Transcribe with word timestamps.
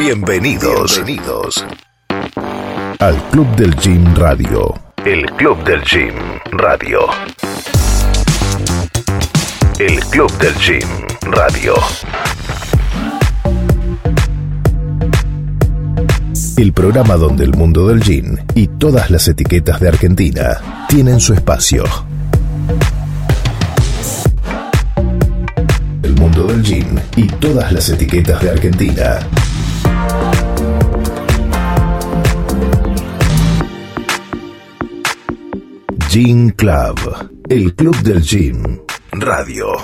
Bienvenidos. 0.00 0.96
Bienvenidos 1.04 1.62
al 3.00 3.22
Club 3.30 3.54
del 3.56 3.76
Gym 3.76 4.14
Radio. 4.16 4.74
El 5.04 5.26
Club 5.32 5.62
del 5.62 5.82
Gym 5.82 6.14
Radio. 6.52 7.00
El 9.78 10.00
Club 10.06 10.32
del 10.38 10.54
Gym 10.54 10.88
Radio. 11.30 11.74
El 16.56 16.72
programa 16.72 17.16
donde 17.16 17.44
el 17.44 17.52
mundo 17.52 17.86
del 17.88 18.00
gym 18.00 18.38
y 18.54 18.68
todas 18.68 19.10
las 19.10 19.28
etiquetas 19.28 19.80
de 19.80 19.88
Argentina 19.88 20.86
tienen 20.88 21.20
su 21.20 21.34
espacio. 21.34 21.84
El 26.02 26.14
mundo 26.16 26.44
del 26.44 26.62
gym 26.62 26.98
y 27.16 27.26
todas 27.26 27.70
las 27.70 27.90
etiquetas 27.90 28.40
de 28.40 28.50
Argentina. 28.50 29.18
Gym 36.12 36.50
Club, 36.56 37.30
el 37.48 37.72
club 37.76 37.96
del 38.02 38.20
gym, 38.20 38.80
radio. 39.12 39.76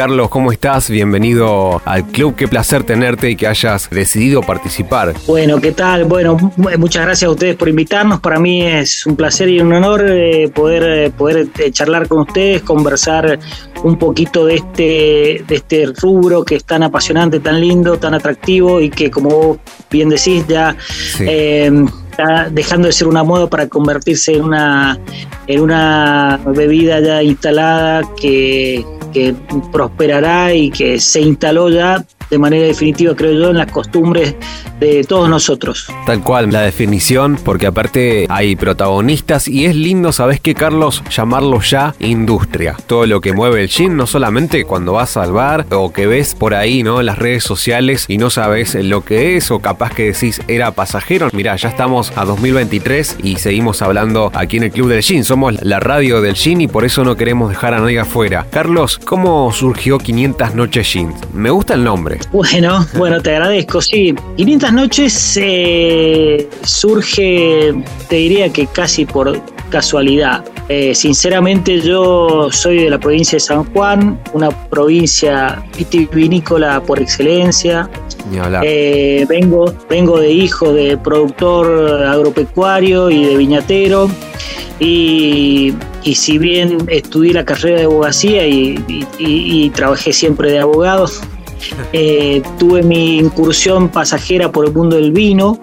Carlos, 0.00 0.30
¿cómo 0.30 0.50
estás? 0.50 0.88
Bienvenido 0.88 1.82
al 1.84 2.06
club. 2.06 2.34
Qué 2.34 2.48
placer 2.48 2.84
tenerte 2.84 3.28
y 3.28 3.36
que 3.36 3.46
hayas 3.46 3.90
decidido 3.90 4.40
participar. 4.40 5.12
Bueno, 5.26 5.60
¿qué 5.60 5.72
tal? 5.72 6.04
Bueno, 6.04 6.38
muchas 6.78 7.04
gracias 7.04 7.28
a 7.28 7.30
ustedes 7.30 7.54
por 7.54 7.68
invitarnos. 7.68 8.18
Para 8.18 8.38
mí 8.38 8.64
es 8.64 9.04
un 9.04 9.14
placer 9.14 9.50
y 9.50 9.60
un 9.60 9.70
honor 9.74 10.06
eh, 10.08 10.50
poder, 10.54 10.84
eh, 10.84 11.10
poder 11.10 11.48
eh, 11.58 11.70
charlar 11.70 12.08
con 12.08 12.20
ustedes, 12.20 12.62
conversar 12.62 13.38
un 13.84 13.98
poquito 13.98 14.46
de 14.46 14.54
este, 14.54 15.44
de 15.46 15.54
este 15.54 15.92
rubro 16.00 16.46
que 16.46 16.54
es 16.56 16.64
tan 16.64 16.82
apasionante, 16.82 17.38
tan 17.38 17.60
lindo, 17.60 17.98
tan 17.98 18.14
atractivo 18.14 18.80
y 18.80 18.88
que, 18.88 19.10
como 19.10 19.28
vos 19.28 19.58
bien 19.90 20.08
decís, 20.08 20.46
ya 20.48 20.74
está 21.18 22.48
dejando 22.50 22.86
de 22.86 22.92
ser 22.94 23.06
una 23.06 23.22
moda 23.22 23.50
para 23.50 23.68
convertirse 23.68 24.32
en 24.32 24.44
una, 24.44 24.98
en 25.46 25.60
una 25.60 26.40
bebida 26.46 27.00
ya 27.00 27.22
instalada 27.22 28.00
que 28.18 28.82
que 29.12 29.34
prosperará 29.72 30.54
y 30.54 30.70
que 30.70 31.00
se 31.00 31.20
instaló 31.20 31.68
ya 31.68 32.04
de 32.30 32.38
manera 32.38 32.66
definitiva, 32.66 33.14
creo 33.14 33.32
yo, 33.32 33.50
en 33.50 33.58
las 33.58 33.70
costumbres 33.70 34.34
de 34.78 35.04
todos 35.04 35.28
nosotros. 35.28 35.88
Tal 36.06 36.22
cual, 36.22 36.50
la 36.50 36.62
definición, 36.62 37.38
porque 37.44 37.66
aparte 37.66 38.26
hay 38.28 38.56
protagonistas 38.56 39.48
y 39.48 39.66
es 39.66 39.74
lindo, 39.74 40.12
¿sabes 40.12 40.40
qué, 40.40 40.54
Carlos? 40.54 41.02
Llamarlo 41.10 41.60
ya 41.60 41.94
industria. 41.98 42.76
Todo 42.86 43.06
lo 43.06 43.20
que 43.20 43.32
mueve 43.32 43.62
el 43.62 43.68
gym, 43.68 43.96
no 43.96 44.06
solamente 44.06 44.64
cuando 44.64 44.92
vas 44.92 45.16
al 45.16 45.32
bar 45.32 45.66
o 45.70 45.92
que 45.92 46.06
ves 46.06 46.34
por 46.34 46.54
ahí, 46.54 46.82
¿no? 46.82 47.02
Las 47.02 47.18
redes 47.18 47.44
sociales 47.44 48.06
y 48.08 48.18
no 48.18 48.30
sabes 48.30 48.74
lo 48.74 49.04
que 49.04 49.36
es 49.36 49.50
o 49.50 49.58
capaz 49.58 49.92
que 49.94 50.12
decís 50.12 50.40
era 50.48 50.72
pasajero. 50.72 51.28
Mirá, 51.32 51.56
ya 51.56 51.68
estamos 51.68 52.12
a 52.16 52.24
2023 52.24 53.18
y 53.22 53.36
seguimos 53.36 53.82
hablando 53.82 54.30
aquí 54.34 54.56
en 54.56 54.64
el 54.64 54.70
Club 54.70 54.88
del 54.88 55.02
Gym. 55.02 55.24
Somos 55.24 55.62
la 55.62 55.80
radio 55.80 56.20
del 56.20 56.34
gym 56.34 56.60
y 56.62 56.68
por 56.68 56.84
eso 56.84 57.04
no 57.04 57.16
queremos 57.16 57.50
dejar 57.50 57.74
a 57.74 57.80
nadie 57.80 57.98
afuera. 57.98 58.46
Carlos, 58.50 58.98
¿cómo 59.04 59.52
surgió 59.52 59.98
500 59.98 60.54
Noches 60.54 60.92
Gym? 60.92 61.12
Me 61.34 61.50
gusta 61.50 61.74
el 61.74 61.84
nombre. 61.84 62.19
Bueno, 62.32 62.86
bueno, 62.96 63.20
te 63.20 63.30
agradezco. 63.30 63.80
Sí, 63.80 64.14
500 64.36 64.72
noches 64.72 65.38
eh, 65.40 66.48
surge, 66.62 67.74
te 68.08 68.16
diría 68.16 68.52
que 68.52 68.66
casi 68.66 69.04
por 69.04 69.40
casualidad. 69.70 70.44
Eh, 70.68 70.94
sinceramente 70.94 71.80
yo 71.80 72.48
soy 72.52 72.84
de 72.84 72.90
la 72.90 72.98
provincia 72.98 73.36
de 73.36 73.40
San 73.40 73.64
Juan, 73.72 74.20
una 74.32 74.50
provincia 74.50 75.64
vitivinícola 75.76 76.80
por 76.82 77.00
excelencia. 77.00 77.88
Eh, 78.62 79.26
vengo, 79.28 79.74
vengo 79.88 80.20
de 80.20 80.30
hijo 80.30 80.72
de 80.72 80.96
productor 80.96 82.04
agropecuario 82.06 83.10
y 83.10 83.24
de 83.24 83.36
viñatero. 83.36 84.08
Y, 84.78 85.74
si 86.14 86.38
bien 86.38 86.78
estudié 86.88 87.34
la 87.34 87.44
carrera 87.44 87.80
de 87.80 87.84
abogacía 87.84 88.46
y 88.46 89.70
trabajé 89.74 90.12
siempre 90.12 90.50
de 90.50 90.60
abogado, 90.60 91.06
eh, 91.92 92.42
tuve 92.58 92.82
mi 92.82 93.18
incursión 93.18 93.88
pasajera 93.88 94.50
por 94.50 94.66
el 94.66 94.72
mundo 94.72 94.96
del 94.96 95.12
vino, 95.12 95.58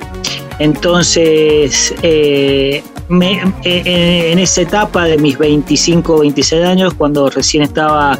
entonces 0.59 1.93
eh, 2.01 2.83
eh, 3.09 4.31
en 4.31 4.39
esa 4.39 4.61
etapa 4.61 5.05
de 5.05 5.17
mis 5.17 5.37
25 5.37 6.13
o 6.13 6.19
26 6.19 6.65
años, 6.65 6.93
cuando 6.93 7.29
recién 7.29 7.63
estaba 7.63 8.19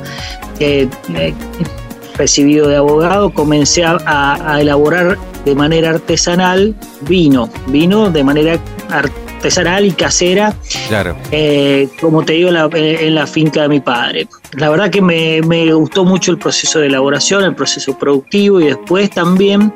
recibido 2.18 2.68
de 2.68 2.78
abogado, 2.78 3.32
comencé 3.32 3.84
a, 3.86 4.58
elaborar 4.59 5.18
de 5.46 5.56
manera 5.56 5.92
artesanal 5.92 6.76
vino, 7.02 7.50
vino 7.68 8.09
de 8.09 8.24
manera 8.24 8.59
artesanal 8.90 9.27
artesanal 9.38 9.86
y 9.86 9.92
casera, 9.92 10.53
claro. 10.88 11.16
Eh, 11.31 11.88
como 12.02 12.25
te 12.25 12.34
digo, 12.34 12.50
en 12.50 13.16
la, 13.16 13.28
finca 13.28 13.62
de 13.62 13.70
mi 13.70 13.80
padre. 13.80 14.28
La 14.53 14.70
verdad 14.70 14.90
que 14.90 15.02
me, 15.02 15.72
gustó 15.74 16.06
mucho 16.06 16.31
el 16.31 16.38
proceso 16.38 16.80
de 16.80 16.88
elaboración, 16.88 17.44
el 17.44 17.56
proceso 17.56 17.97
productivo 17.97 18.59
y 18.59 18.66
después 18.66 19.12
también 19.12 19.74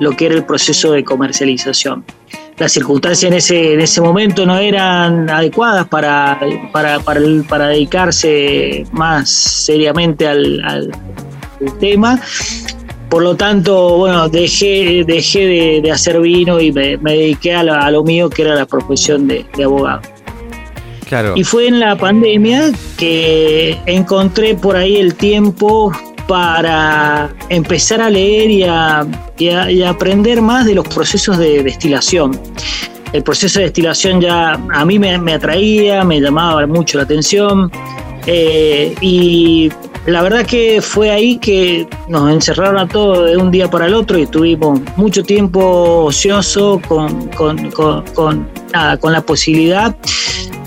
lo 0.00 0.10
que 0.12 0.26
era 0.26 0.34
el 0.34 0.44
proceso 0.44 0.92
de 0.92 1.04
comercialización. 1.04 2.04
Las 2.58 2.72
circunstancias 2.72 3.30
en 3.30 3.36
ese, 3.36 3.74
en 3.74 3.80
ese 3.80 4.00
momento 4.00 4.46
no 4.46 4.58
eran 4.58 5.28
adecuadas 5.30 5.88
para, 5.88 6.38
para, 6.72 7.00
para, 7.00 7.68
dedicarse 7.68 8.84
más 8.92 9.28
seriamente 9.28 10.26
al, 10.26 10.60
al 10.64 10.92
tema 11.80 12.20
por 13.08 13.22
lo 13.22 13.36
tanto, 13.36 13.98
bueno, 13.98 14.28
dejé, 14.28 15.04
dejé 15.06 15.80
de, 15.82 15.92
hacer 15.92 16.20
vino 16.20 16.60
y 16.60 16.72
me, 16.72 16.96
dediqué 16.96 17.54
a 17.54 17.90
lo, 17.90 18.02
mío, 18.02 18.28
que 18.30 18.42
era 18.42 18.54
la 18.54 18.66
profesión 18.66 19.28
de, 19.28 19.46
abogado. 19.62 20.00
Claro. 21.08 21.34
Y 21.36 21.44
fue 21.44 21.68
en 21.68 21.80
la 21.80 21.96
pandemia 21.96 22.72
que 22.96 23.78
encontré 23.86 24.54
por 24.54 24.76
ahí 24.76 24.96
el 24.96 25.14
tiempo 25.14 25.92
para 26.26 27.30
empezar 27.50 28.00
a 28.00 28.08
leer 28.08 28.50
y 28.50 28.62
a, 28.64 29.06
aprender 29.86 30.40
más 30.40 30.64
de 30.64 30.74
los 30.74 30.88
procesos 30.88 31.38
de 31.38 31.62
destilación. 31.62 32.38
El 33.12 33.22
proceso 33.22 33.60
de 33.60 33.66
destilación 33.66 34.20
ya 34.20 34.54
a 34.54 34.84
mí 34.84 34.98
me, 34.98 35.32
atraía, 35.32 36.02
me 36.04 36.20
llamaba 36.20 36.66
mucho 36.66 36.98
la 36.98 37.04
atención 37.04 37.70
eh, 38.26 38.94
y 39.00 39.70
la 40.06 40.22
verdad 40.22 40.44
que 40.44 40.82
fue 40.82 41.10
ahí 41.10 41.38
que 41.38 41.88
nos 42.08 42.30
encerraron 42.30 42.78
a 42.78 42.86
todos 42.86 43.30
de 43.30 43.36
un 43.38 43.50
día 43.50 43.70
para 43.70 43.86
el 43.86 43.94
otro 43.94 44.18
y 44.18 44.26
tuvimos 44.26 44.80
mucho 44.96 45.22
tiempo 45.22 46.04
ocioso 46.04 46.80
con, 46.86 47.28
con, 47.30 48.48
la 48.72 49.22
posibilidad 49.22 49.96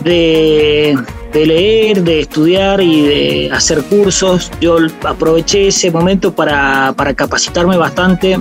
de, 0.03 0.98
leer, 1.34 2.02
de 2.03 2.22
estudiar 2.22 2.81
y 2.81 3.02
de 3.02 3.50
hacer 3.53 3.84
cursos. 3.84 4.52
Yo 4.59 4.78
aproveché 5.03 5.68
ese 5.68 5.92
momento 5.92 6.34
para, 6.34 6.96
capacitarme 7.16 7.78
bastante 7.78 8.40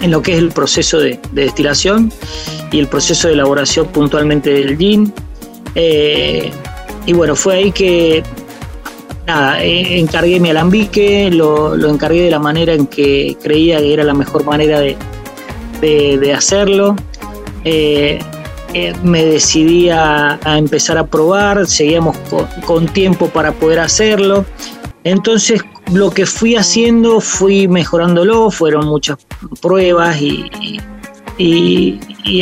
en 0.00 0.10
lo 0.10 0.20
que 0.20 0.32
es 0.32 0.38
el 0.38 0.48
proceso 0.48 0.98
de, 0.98 1.20
destilación 1.30 2.12
y 2.72 2.80
el 2.80 2.88
proceso 2.88 3.28
de 3.28 3.34
elaboración 3.34 3.86
puntualmente 3.86 4.50
del 4.50 4.76
gin. 4.76 5.12
Eh, 5.76 6.50
y 7.06 7.12
bueno, 7.12 7.36
fue 7.36 7.54
ahí 7.54 7.72
que 7.72 8.24
nada, 9.28 9.62
eh, 9.62 9.98
encargué 9.98 10.40
mi 10.40 10.50
alambique, 10.50 11.30
lo, 11.30 11.74
encargué 11.88 12.22
de 12.22 12.30
la 12.30 12.38
manera 12.38 12.72
en 12.72 12.86
que 12.86 13.36
creía 13.42 13.78
que 13.78 13.92
era 13.92 14.02
la 14.02 14.14
mejor 14.14 14.44
manera 14.44 14.80
de, 14.80 16.34
hacerlo. 16.34 16.96
Eh, 17.64 18.18
eh, 18.74 18.94
me 19.02 19.24
decidí 19.24 19.90
a, 19.90 20.38
empezar 20.44 20.98
a 20.98 21.06
probar, 21.06 21.66
seguíamos 21.66 22.16
con, 22.66 22.86
tiempo 22.86 23.28
para 23.28 23.52
poder 23.52 23.80
hacerlo. 23.80 24.44
Entonces 25.04 25.62
lo 25.92 26.10
que 26.10 26.26
fui 26.26 26.56
haciendo, 26.56 27.20
fui 27.20 27.68
mejorándolo, 27.68 28.50
fueron 28.50 28.86
muchas 28.86 29.18
pruebas 29.60 30.20
y, 30.20 30.50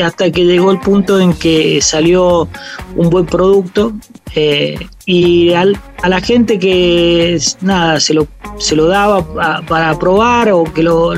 hasta 0.03 0.31
que 0.31 0.45
llegó 0.45 0.71
el 0.71 0.81
punto 0.81 1.21
en 1.21 1.35
que 1.35 1.81
salió 1.83 2.49
un 2.97 3.11
buen 3.11 3.27
producto 3.27 3.93
eh, 4.35 4.79
y 5.05 5.53
a 5.53 5.65
la 6.09 6.21
gente 6.21 6.59
que 6.59 7.39
nada 7.61 8.01
se 8.01 8.15
lo, 8.15 8.27
se 8.59 8.75
lo 8.75 8.87
daba 8.87 9.65
para 9.67 9.99
probar 9.99 10.51
o 10.53 10.65
que 10.65 10.83
lo, 10.83 11.13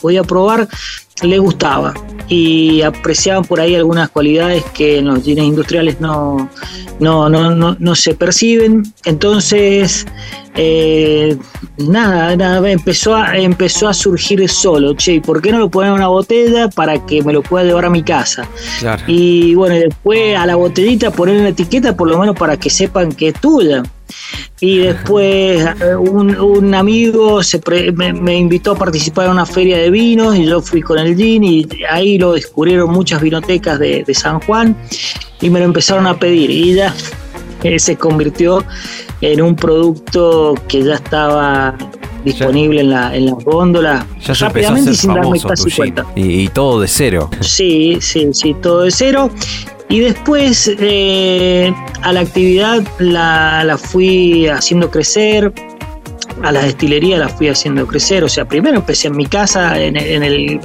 podía 0.00 0.22
probar 0.22 0.68
le 1.22 1.38
gustaba 1.38 1.94
y 2.28 2.82
apreciaban 2.82 3.44
por 3.44 3.60
ahí 3.60 3.74
algunas 3.74 4.10
cualidades 4.10 4.64
que 4.74 4.98
en 4.98 5.06
los 5.06 5.24
jeans 5.24 5.40
industriales 5.40 6.00
no, 6.00 6.50
no, 7.00 7.28
no, 7.28 7.76
no, 7.78 7.94
se 7.94 8.14
perciben. 8.14 8.82
Entonces 9.04 10.06
eh, 10.56 11.36
nada, 11.78 12.34
nada, 12.34 12.70
empezó 12.70 13.14
a, 13.14 13.36
empezó 13.36 13.88
a 13.88 13.94
surgir 13.94 14.48
solo. 14.48 14.94
Che, 14.94 15.20
¿por 15.20 15.42
qué 15.42 15.52
no 15.52 15.58
lo 15.58 15.68
ponen 15.68 15.90
en 15.90 15.96
una 15.96 16.08
botella 16.08 16.68
para 16.68 17.04
que 17.04 17.22
me 17.22 17.32
lo 17.32 17.42
pueda 17.42 17.64
llevar 17.64 17.84
a 17.84 17.90
mi 17.90 18.02
casa? 18.02 18.48
Y 19.06 19.54
bueno, 19.54 19.74
después 19.74 20.36
a 20.36 20.46
la 20.46 20.56
botellita 20.56 21.10
poner 21.10 21.36
una 21.36 21.50
etiqueta 21.50 21.96
por 21.96 22.08
lo 22.08 22.18
menos 22.18 22.36
para 22.36 22.56
que 22.56 22.70
sepan 22.70 23.12
que 23.12 23.28
es 23.28 23.40
tuya. 23.40 23.82
Y 24.60 24.78
después 24.78 25.66
eh, 25.80 25.96
un, 25.96 26.74
amigo 26.74 27.42
se 27.42 27.60
me, 27.94 28.36
invitó 28.36 28.72
a 28.72 28.76
participar 28.76 29.26
en 29.26 29.32
una 29.32 29.46
feria 29.46 29.76
de 29.76 29.90
vinos 29.90 30.36
y 30.36 30.46
yo 30.46 30.62
fui 30.62 30.80
con 30.80 30.98
el 30.98 31.16
gin 31.16 31.44
y 31.44 31.66
ahí 31.90 32.16
lo 32.16 32.32
descubrieron 32.32 32.90
muchas 32.90 33.20
vinotecas 33.20 33.78
de, 33.78 34.04
de 34.04 34.14
San 34.14 34.40
Juan 34.40 34.76
y 35.40 35.50
me 35.50 35.58
lo 35.58 35.66
empezaron 35.66 36.06
a 36.06 36.18
pedir 36.18 36.50
y 36.50 36.74
ya 36.74 36.94
se 37.78 37.96
convirtió 37.96 38.64
en 39.20 39.40
un 39.40 39.56
producto 39.56 40.54
que 40.68 40.82
ya 40.82 40.94
estaba 40.94 41.76
disponible 42.24 42.80
en, 42.80 42.90
la, 42.90 43.14
en 43.14 43.26
las 43.26 43.44
góndolas 43.44 44.04
ya 44.20 44.34
rápidamente 44.34 44.94
sin 44.94 45.14
darme 45.14 45.40
casi 45.40 45.70
cuenta. 45.70 46.04
Y, 46.14 46.48
todo 46.48 46.80
de 46.80 46.88
cero. 46.88 47.30
Sí, 47.40 47.98
sí, 48.00 48.28
sí, 48.32 48.54
todo 48.60 48.82
de 48.82 48.90
cero. 48.90 49.30
Y 49.88 50.00
después 50.00 50.70
eh, 50.80 51.72
a 52.02 52.12
la 52.12 52.20
actividad 52.20 52.82
la, 52.98 53.62
la, 53.62 53.78
fui 53.78 54.48
haciendo 54.48 54.90
crecer, 54.90 55.52
a 56.42 56.50
la 56.50 56.62
destilería 56.62 57.18
la 57.18 57.28
fui 57.28 57.48
haciendo 57.48 57.86
crecer. 57.86 58.24
O 58.24 58.28
sea, 58.28 58.44
primero 58.44 58.76
empecé 58.78 59.06
en 59.06 59.16
mi 59.16 59.26
casa, 59.26 59.80
en, 59.80 59.96
en 59.96 60.24
el, 60.24 60.60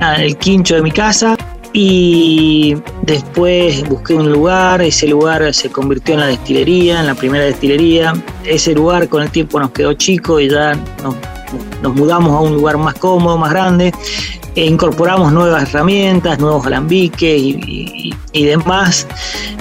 en 0.00 0.20
el 0.20 0.36
quincho 0.38 0.76
de 0.76 0.82
mi 0.82 0.90
casa, 0.90 1.35
y 1.78 2.74
después 3.02 3.86
busqué 3.86 4.14
un 4.14 4.32
lugar, 4.32 4.80
ese 4.80 5.06
lugar 5.06 5.52
se 5.52 5.68
convirtió 5.68 6.14
en 6.14 6.20
la 6.20 6.26
destilería, 6.28 7.00
en 7.00 7.06
la 7.06 7.14
primera 7.14 7.44
destilería. 7.44 8.14
Ese 8.46 8.72
lugar 8.72 9.10
con 9.10 9.22
el 9.22 9.30
tiempo 9.30 9.60
nos 9.60 9.72
quedó 9.72 9.92
chico 9.92 10.40
y 10.40 10.48
ya 10.48 10.74
nos, 11.02 11.94
mudamos 11.94 12.32
a 12.32 12.40
un 12.40 12.54
lugar 12.54 12.78
más 12.78 12.94
cómodo, 12.94 13.36
más 13.36 13.50
grande. 13.50 13.92
E 14.54 14.64
incorporamos 14.64 15.30
nuevas 15.34 15.64
herramientas, 15.64 16.38
nuevos 16.38 16.64
alambiques 16.64 17.42
y, 17.42 18.14
demás 18.32 19.06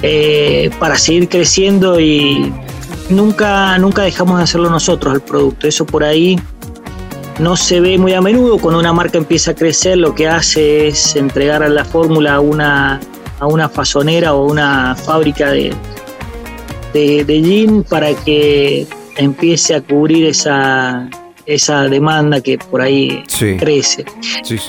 eh, 0.02 0.72
para 0.80 0.96
seguir 0.98 1.28
creciendo 1.28 2.00
y 2.00 2.54
nunca, 3.10 3.78
nunca 3.78 4.04
dejamos 4.04 4.38
de 4.38 4.46
hacerlo 4.46 4.70
nosotros 4.70 5.16
el 5.16 5.22
producto. 5.22 5.68
Eso 5.68 5.86
por 5.86 6.06
ahí 6.06 6.40
no 7.40 7.56
se 7.56 7.80
ve 7.80 7.98
muy 7.98 8.14
a 8.14 8.22
menudo. 8.22 8.58
Cuando 8.58 8.80
una 8.80 8.94
marca 8.94 9.18
empieza 9.18 9.52
a 9.52 9.56
crecer, 9.56 9.98
lo 9.98 10.16
que 10.16 10.28
hace 10.28 10.88
es 10.88 11.16
entregar 11.16 11.64
a 11.64 11.70
la 11.70 11.86
fórmula 11.86 12.36
a 12.36 12.40
una, 12.40 13.00
a 13.40 13.48
una 13.48 13.70
fasonera 13.70 14.34
o 14.34 14.46
una 14.46 14.96
fábrica 14.96 15.52
de, 15.52 15.76
de, 16.94 17.42
gin 17.44 17.84
para 17.84 18.14
que 18.14 18.88
empiece 19.18 19.76
a 19.76 19.82
cubrir 19.82 20.26
esa, 20.26 21.10
esa 21.46 21.84
demanda 21.84 22.42
que 22.42 22.58
por 22.58 22.82
ahí 22.82 23.24
crece. 23.60 24.06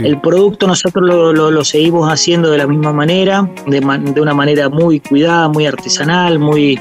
El 0.00 0.20
producto 0.20 0.66
nosotros 0.66 1.34
lo, 1.34 1.64
seguimos 1.64 2.10
haciendo 2.10 2.50
de 2.50 2.58
la 2.58 2.66
misma 2.66 2.92
manera, 2.92 3.48
de, 3.66 3.80
de 3.80 4.20
una 4.20 4.34
manera 4.34 4.68
muy 4.68 5.00
cuidada, 5.00 5.48
muy 5.48 5.66
artesanal, 5.66 6.38
muy, 6.38 6.80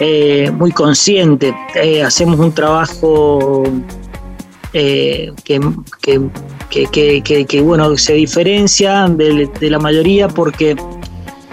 eh, 0.00 0.50
muy 0.52 0.72
consciente. 0.72 1.54
Eh, 1.74 2.02
hacemos 2.02 2.40
un 2.40 2.52
trabajo 2.52 3.62
eh, 4.74 5.32
que, 5.44 5.60
que, 7.46 7.60
bueno, 7.60 7.96
se 7.96 8.14
diferencia 8.14 9.06
de, 9.08 9.70
la 9.70 9.78
mayoría 9.78 10.28
porque 10.28 10.76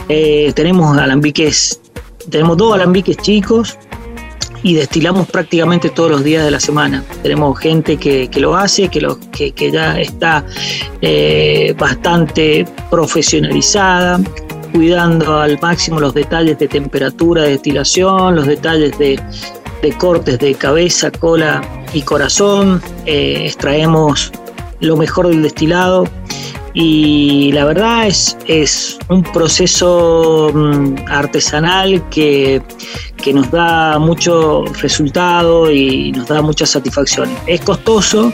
eh, 0.08 0.54
tenemos 0.56 0.98
alambiques, 0.98 1.82
tenemos 2.30 2.58
dos 2.58 2.74
alambiques 2.74 3.18
chicos 3.18 3.78
y 4.64 4.74
destilamos 4.74 5.28
prácticamente 5.28 5.90
todos 5.90 6.12
los 6.12 6.24
días 6.24 6.44
de 6.46 6.52
la 6.52 6.60
semana. 6.60 7.04
Tenemos 7.22 7.60
gente 7.60 7.98
que, 7.98 8.30
lo 8.38 8.56
hace, 8.56 8.90
que, 8.90 9.02
lo, 9.02 9.20
que, 9.32 9.54
ya 9.72 10.00
está 10.00 10.46
eh, 11.02 11.76
bastante 11.78 12.66
profesionalizada, 12.90 14.20
cuidando 14.72 15.40
al 15.40 15.60
máximo 15.62 16.00
los 16.00 16.14
detalles 16.14 16.58
de 16.60 16.68
temperatura 16.68 17.44
de 17.44 17.52
destilación, 17.52 18.36
los 18.36 18.46
detalles 18.46 18.98
de, 18.98 19.20
de 19.82 19.92
cortes 19.98 20.40
de 20.40 20.56
cabeza, 20.56 21.12
cola 21.12 21.62
y 21.94 22.02
corazón. 22.02 22.82
Eh, 23.06 23.44
extraemos 23.46 24.32
lo 24.80 24.96
mejor 24.96 25.28
del 25.28 25.44
destilado 25.44 26.06
y 26.74 27.52
la 27.52 27.66
verdad 27.66 28.08
es, 28.08 28.38
es 28.48 29.00
un 29.10 29.24
proceso 29.24 30.52
mm, 30.54 30.96
artesanal 31.10 32.08
que, 32.10 32.62
nos 33.34 33.52
da 33.52 34.00
mucho 34.00 34.66
resultado 34.82 35.72
y 35.72 36.12
nos 36.14 36.28
da 36.28 36.42
mucha 36.42 36.66
satisfacción. 36.66 37.30
Es 37.46 37.62
costoso, 37.62 38.34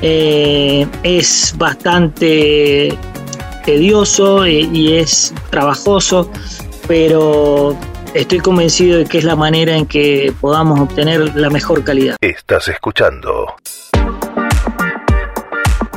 eh, 0.00 0.86
es 1.02 1.54
bastante 1.58 2.96
tedioso 3.66 4.46
eh, 4.46 4.60
y 4.72 4.94
es 4.94 5.34
trabajoso, 5.50 6.30
pero 6.88 7.76
estoy 8.14 8.38
convencido 8.40 8.98
de 8.98 9.04
que 9.06 9.18
es 9.18 9.24
la 9.24 9.36
manera 9.36 9.76
en 9.76 9.86
que 9.86 10.32
podamos 10.40 10.80
obtener 10.80 11.36
la 11.36 11.50
mejor 11.50 11.84
calidad. 11.84 12.16
Estás 12.20 12.68
escuchando 12.68 13.54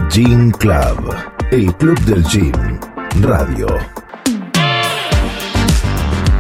Gym 0.10 0.52
Club, 0.52 1.16
el 1.52 1.74
club 1.76 2.00
del 2.02 2.24
gym, 2.26 2.52
radio. 3.22 3.68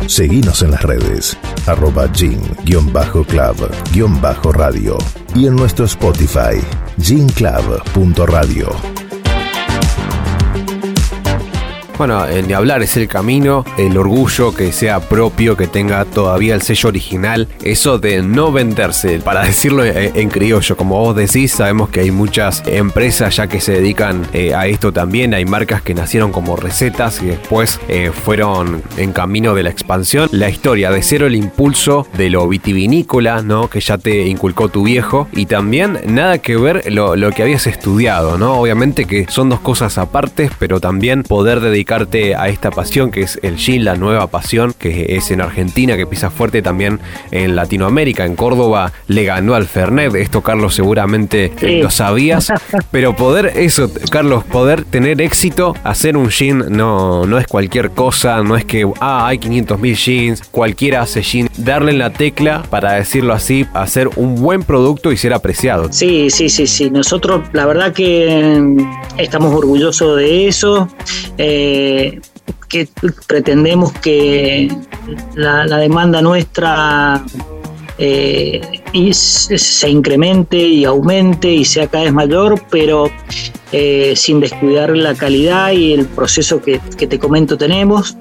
Seguinos 0.07 0.61
en 0.61 0.71
las 0.71 0.83
redes, 0.83 1.37
arroba 1.65 2.11
gym-club-radio 2.11 2.87
y 5.33 5.47
en 5.47 5.55
nuestro 5.55 5.85
Spotify, 5.85 6.61
gymclub.radio. 6.97 8.69
Bueno, 11.97 12.25
ni 12.25 12.53
hablar, 12.53 12.81
es 12.81 12.97
el 12.97 13.07
camino, 13.07 13.63
el 13.77 13.95
orgullo 13.97 14.53
que 14.53 14.71
sea 14.71 14.99
propio, 14.99 15.55
que 15.55 15.67
tenga 15.67 16.05
todavía 16.05 16.55
el 16.55 16.63
sello 16.63 16.89
original, 16.89 17.47
eso 17.63 17.99
de 17.99 18.23
no 18.23 18.51
venderse, 18.51 19.19
para 19.19 19.43
decirlo 19.45 19.85
en 19.85 20.29
criollo, 20.29 20.75
como 20.75 20.99
vos 20.99 21.15
decís, 21.15 21.51
sabemos 21.51 21.89
que 21.89 21.99
hay 21.99 22.11
muchas 22.11 22.63
empresas 22.65 23.35
ya 23.35 23.47
que 23.47 23.61
se 23.61 23.73
dedican 23.73 24.27
eh, 24.33 24.55
a 24.55 24.65
esto 24.65 24.91
también, 24.91 25.35
hay 25.35 25.45
marcas 25.45 25.83
que 25.83 25.93
nacieron 25.93 26.31
como 26.31 26.55
recetas 26.55 27.21
y 27.21 27.27
después 27.27 27.79
eh, 27.87 28.11
fueron 28.11 28.81
en 28.97 29.13
camino 29.13 29.53
de 29.53 29.63
la 29.63 29.69
expansión. 29.69 30.29
La 30.31 30.49
historia 30.49 30.89
de 30.89 31.03
cero 31.03 31.27
el 31.27 31.35
impulso 31.35 32.07
de 32.17 32.31
lo 32.31 32.47
vitivinícola, 32.47 33.43
¿no? 33.43 33.69
Que 33.69 33.79
ya 33.79 33.99
te 33.99 34.27
inculcó 34.27 34.69
tu 34.69 34.83
viejo 34.83 35.27
y 35.31 35.45
también 35.45 35.99
nada 36.07 36.39
que 36.39 36.57
ver 36.57 36.91
lo, 36.91 37.15
lo 37.15 37.31
que 37.31 37.43
habías 37.43 37.67
estudiado, 37.67 38.37
¿no? 38.37 38.55
Obviamente 38.55 39.05
que 39.05 39.27
son 39.29 39.49
dos 39.49 39.59
cosas 39.59 39.97
aparte, 39.99 40.49
pero 40.57 40.79
también 40.79 41.23
poder 41.23 41.59
dedicar 41.59 41.82
dedicarte 41.83 42.33
a 42.35 42.47
esta 42.47 42.71
pasión 42.71 43.11
que 43.11 43.21
es 43.23 43.37
el 43.43 43.57
gin, 43.57 43.83
la 43.83 43.95
nueva 43.95 44.27
pasión 44.27 44.73
que 44.77 45.17
es 45.17 45.31
en 45.31 45.41
Argentina, 45.41 45.97
que 45.97 46.05
pisa 46.05 46.29
fuerte 46.29 46.61
también 46.61 47.01
en 47.31 47.57
Latinoamérica. 47.57 48.25
En 48.25 48.37
Córdoba 48.37 48.93
le 49.07 49.25
ganó 49.25 49.53
al 49.53 49.65
Fernet. 49.65 50.15
Esto, 50.15 50.41
Carlos, 50.41 50.75
seguramente 50.75 51.51
lo 51.81 51.89
sabías. 51.89 52.53
Pero 52.91 53.17
poder, 53.17 53.51
eso, 53.57 53.91
Carlos, 54.09 54.45
poder 54.45 54.85
tener 54.85 55.21
éxito, 55.21 55.75
hacer 55.83 56.15
un 56.15 56.29
gin 56.29 56.63
no, 56.69 57.25
no 57.25 57.37
es 57.37 57.47
cualquier 57.47 57.91
cosa, 57.91 58.41
no 58.43 58.55
es 58.55 58.63
que, 58.63 58.89
ah, 59.01 59.27
hay 59.27 59.37
500 59.39 59.79
mil 59.79 59.97
jeans, 59.97 60.41
cualquiera 60.51 61.01
hace 61.01 61.21
gin. 61.21 61.49
Darle 61.57 61.91
en 61.91 61.99
la 61.99 62.13
tecla, 62.13 62.63
para 62.69 62.93
decirlo 62.93 63.33
así, 63.33 63.65
hacer 63.73 64.09
un 64.15 64.35
buen 64.35 64.63
producto 64.63 65.11
y 65.11 65.17
ser 65.17 65.33
apreciado. 65.33 65.91
Sí, 65.91 66.29
sí, 66.29 66.47
sí, 66.47 66.65
sí. 66.65 66.89
Nosotros, 66.89 67.41
la 67.51 67.65
verdad 67.65 67.91
que 67.91 68.57
mm, 68.57 69.19
estamos 69.19 69.53
orgullosos 69.53 70.17
de 70.17 70.47
eso. 70.47 70.87
Eh, 71.37 71.72
que 72.73 72.87
pretendemos 73.27 73.93
que 73.93 74.67
la, 75.35 75.65
demanda 75.77 76.21
nuestra 76.21 77.23
eh, 77.99 78.61
se 79.13 79.89
incremente 79.89 80.57
y 80.57 80.83
aumente 80.85 81.51
y 81.51 81.65
sea 81.65 81.87
cada 81.87 82.05
vez 82.05 82.13
mayor, 82.13 82.61
pero 82.71 83.11
eh, 83.71 84.13
sin 84.15 84.39
descuidar 84.39 84.89
la 84.97 85.13
calidad 85.13 85.71
y 85.71 85.93
el 85.93 86.07
proceso 86.07 86.61
que, 86.61 86.79
te 86.79 87.19
comento 87.19 87.57
tenemos. 87.57 88.17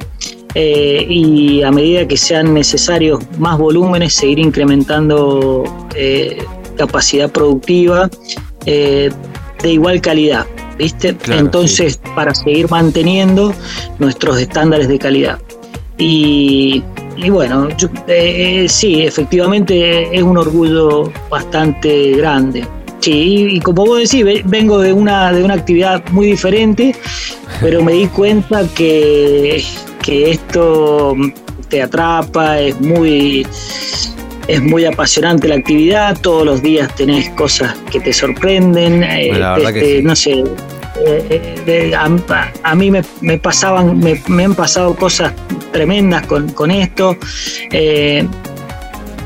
Eh, 0.55 1.07
y 1.09 1.63
a 1.63 1.71
medida 1.71 2.07
que 2.07 2.19
sean 2.19 2.53
necesarios 2.53 3.21
más 3.39 3.57
volúmenes, 3.57 4.13
seguir 4.13 4.39
incrementando 4.39 5.65
capacidad 6.77 7.31
productiva 7.31 8.11
de 8.67 9.13
igual 9.65 10.01
calidad. 10.03 10.47
¿Viste? 10.79 11.17
Entonces, 11.29 12.01
para 12.15 12.35
seguir 12.35 12.71
manteniendo 12.71 13.55
nuestros 13.99 14.39
estándares 14.39 14.89
de 14.89 14.99
calidad. 14.99 15.39
Y, 15.99 16.83
bueno, 17.31 17.69
eh, 18.09 18.67
sí, 18.69 19.03
efectivamente 19.03 20.17
es 20.17 20.23
un 20.23 20.39
orgullo 20.39 21.13
bastante 21.31 22.13
grande. 22.13 22.67
Sí, 23.01 23.49
y, 23.51 23.61
como 23.61 23.85
vos 23.85 24.11
decís, 24.11 24.25
vengo 24.45 24.79
de 24.79 24.93
una, 24.93 25.33
de 25.33 25.45
una 25.45 25.55
actividad 25.55 26.03
muy 26.11 26.27
diferente, 26.27 26.95
pero 27.61 27.83
me 27.83 27.93
di 27.93 28.07
cuenta 28.07 28.67
que, 28.75 29.63
que 30.03 30.31
esto 30.33 31.17
te 31.69 31.83
atrapa, 31.83 32.61
es 32.61 32.81
muy 32.81 33.47
es 34.49 34.63
muy 34.63 34.85
apasionante 34.85 35.49
la 35.49 35.57
actividad, 35.57 36.19
todos 36.21 36.45
los 36.45 36.63
días 36.63 36.95
tenés 36.95 37.31
cosas 37.31 37.77
que 37.91 38.01
te 38.01 38.13
sorprenden, 38.13 39.03
este, 39.03 40.03
no 40.03 40.17
sé, 40.17 40.45
a, 42.63 42.75
mí 42.75 42.91
me, 42.91 43.39
pasaban, 43.39 43.99
me, 43.99 44.45
han 44.45 44.55
pasado 44.55 44.95
cosas 44.95 45.33
tremendas 45.73 46.27
con, 46.27 46.71
esto. 46.71 47.17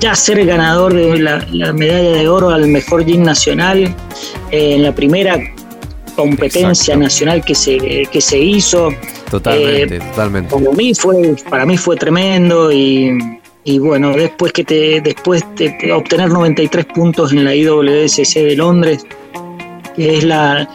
ya 0.00 0.14
ser 0.14 0.44
ganador 0.44 0.94
de 0.94 1.18
la, 1.18 1.72
medalla 1.72 2.10
de 2.10 2.28
oro 2.28 2.50
al 2.50 2.68
mejor 2.68 3.04
gym 3.04 3.22
nacional 3.22 3.94
en 4.50 4.82
la 4.82 4.94
primera 4.94 5.38
competencia 6.14 6.96
nacional 6.96 7.44
que 7.44 7.54
se, 7.54 8.06
que 8.10 8.20
se 8.20 8.38
hizo. 8.38 8.90
Totalmente, 9.30 9.98
totalmente. 9.98 10.54
Para 10.54 10.70
mí 10.72 10.94
fue, 10.94 11.36
para 11.50 11.66
mí 11.66 11.76
fue 11.76 11.96
tremendo 11.96 12.72
y, 12.72 13.18
y 13.66 13.80
bueno, 13.80 14.12
después 14.12 14.52
que 14.52 14.62
te, 14.62 15.00
después 15.00 15.44
de 15.56 15.92
obtener 15.92 16.28
93 16.28 16.86
puntos 16.86 17.32
en 17.32 17.44
la 17.44 17.52
IWSC 17.52 18.34
de 18.34 18.54
Londres, 18.54 19.04
que 19.96 20.18
es 20.18 20.24
la, 20.24 20.68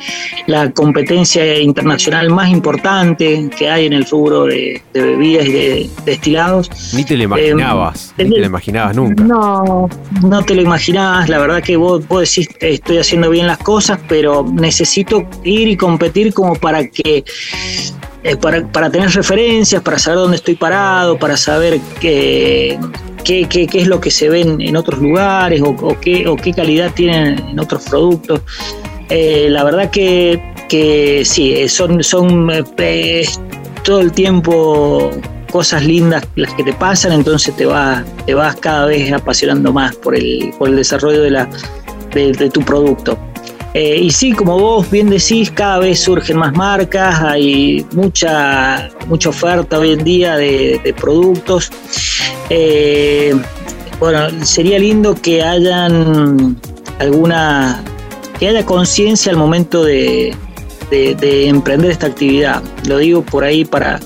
competencia 0.76 1.58
internacional 1.60 2.30
más 2.30 2.50
importante 2.50 3.50
que 3.58 3.70
hay 3.70 3.86
en 3.86 3.94
el 3.94 4.06
rubro 4.06 4.44
de, 4.44 4.82
bebidas 4.94 5.46
y 5.46 5.52
de 5.54 5.90
destilados. 6.06 6.70
Ni 6.94 7.06
te 7.06 7.16
lo 7.16 7.24
imaginabas, 7.24 8.14
ni 8.18 8.30
te 8.30 8.40
lo 8.40 8.46
imaginabas 8.46 8.94
nunca. 8.94 9.24
No, 9.24 9.88
no 10.22 10.44
te 10.44 10.54
lo 10.54 10.62
imaginabas, 10.62 11.30
la 11.30 11.40
verdad 11.40 11.64
que 11.64 11.78
vos, 11.78 12.06
vos 12.10 12.30
decís 12.30 12.50
estoy 12.60 12.98
haciendo 12.98 13.30
bien 13.30 13.48
las 13.48 13.60
cosas, 13.60 14.00
pero 14.10 14.46
necesito 14.52 15.26
ir 15.46 15.70
y 15.70 15.78
competir 15.78 16.34
como 16.34 16.56
para 16.56 16.90
que 16.90 17.24
eh, 18.24 18.36
para, 18.36 18.90
tener 18.90 19.10
referencias, 19.10 19.82
para 19.82 19.98
saber 19.98 20.20
dónde 20.20 20.38
estoy 20.38 20.56
parado, 20.56 21.18
para 21.18 21.38
saber 21.38 21.80
qué, 22.00 22.78
qué, 23.24 23.48
qué, 23.48 23.68
es 23.74 23.88
lo 23.88 24.00
que 24.00 24.12
se 24.12 24.30
ve 24.30 24.42
en, 24.42 24.76
otros 24.76 25.00
lugares 25.00 25.62
o, 25.64 26.00
qué, 26.00 26.28
o 26.28 26.36
qué 26.36 26.54
calidad 26.54 26.92
tienen 26.94 27.40
en 27.50 27.60
otros 27.60 27.84
productos. 27.84 28.42
Eh, 29.10 29.48
la 29.50 29.64
verdad 29.64 29.90
que, 29.90 30.42
que 30.70 31.24
sí, 31.26 31.54
eh, 31.54 31.68
son, 31.68 32.04
son 32.04 32.50
todo 33.84 34.02
el 34.02 34.12
tiempo 34.12 35.12
cosas 35.52 35.84
lindas 35.86 36.26
las 36.36 36.54
que 36.54 36.64
te 36.64 36.74
pasan, 36.74 37.12
entonces 37.12 37.56
te 37.56 37.66
vas, 37.66 38.04
te 38.26 38.34
vas 38.34 38.56
cada 38.56 38.86
vez 38.86 39.12
apasionando 39.12 39.72
más 39.72 39.96
por 39.98 40.16
el, 40.16 40.54
por 40.58 40.70
el 40.70 40.78
desarrollo 40.78 41.22
de, 41.22 41.32
la, 41.32 41.50
de, 42.14 42.50
tu 42.50 42.62
producto. 42.62 43.20
Y 43.74 44.10
sí, 44.12 44.34
como 44.34 44.60
vos 44.60 44.90
bien 44.92 45.10
decís, 45.10 45.50
cada 45.52 45.80
vez 45.80 46.00
surgen 46.02 46.38
más 46.38 46.54
marcas, 46.54 47.22
hay 47.22 47.86
mucha, 47.94 48.90
mucha 49.08 49.30
oferta 49.30 49.80
hoy 49.80 49.94
en 49.94 50.04
día 50.04 50.36
de, 50.36 50.94
productos. 51.00 51.72
bueno, 54.00 54.46
sería 54.46 54.78
lindo 54.80 55.16
que 55.16 55.42
hayan 55.42 56.58
alguna 57.00 57.84
que 58.42 58.48
haya 58.48 58.66
conciencia 58.66 59.32
al 59.32 59.38
momento 59.38 59.84
de, 59.84 60.36
emprender 60.90 61.92
esta 61.92 62.08
actividad. 62.08 62.64
Lo 62.88 62.98
digo 62.98 63.22
por 63.22 63.44
ahí 63.44 63.66
para, 63.66 64.00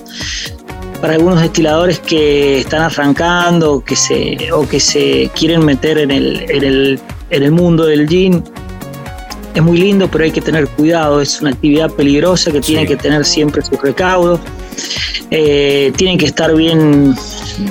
para 1.00 1.14
algunos 1.14 1.40
destiladores 1.40 1.98
que 1.98 2.58
están 2.58 2.82
arrancando 2.82 3.82
que 3.82 3.96
se, 3.96 4.52
o 4.52 4.68
que 4.68 4.78
se 4.78 5.30
quieren 5.34 5.64
meter 5.64 5.96
en 5.96 6.10
el, 6.10 6.44
en 6.50 7.00
el, 7.30 7.50
mundo 7.50 7.86
del 7.86 8.06
gin. 8.06 8.44
Es 9.56 9.62
muy 9.62 9.78
lindo, 9.78 10.06
pero 10.08 10.24
hay 10.24 10.30
que 10.30 10.42
tener 10.42 10.68
cuidado. 10.68 11.20
Es 11.20 11.40
una 11.40 11.50
actividad 11.50 11.90
peligrosa 11.90 12.52
que 12.52 12.60
tiene 12.60 12.86
que 12.86 12.94
tener 12.94 13.24
siempre 13.24 13.62
sus 13.62 13.80
recaudos. 13.80 14.38
Eh, 15.30 15.92
tienen 15.96 16.18
que 16.18 16.26
estar 16.26 16.54
bien 16.54 17.14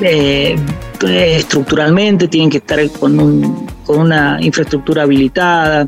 eh, 0.01 0.57
estructuralmente, 1.03 2.27
tienen 2.27 2.49
que 2.49 2.57
estar 2.57 2.89
con, 2.99 3.67
con 3.85 3.99
una 3.99 4.39
infraestructura 4.41 5.03
habilitada. 5.03 5.87